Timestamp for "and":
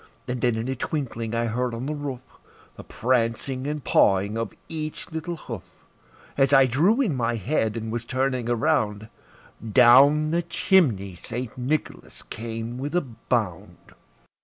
0.27-0.41, 3.67-3.83, 7.77-7.91